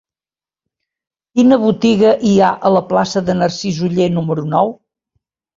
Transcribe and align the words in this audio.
Quina 1.39 1.59
botiga 1.65 2.15
hi 2.29 2.33
ha 2.45 2.49
a 2.71 2.71
la 2.79 2.83
plaça 2.95 3.23
de 3.29 3.37
Narcís 3.43 3.83
Oller 3.89 4.11
número 4.19 4.51
nou? 4.57 4.77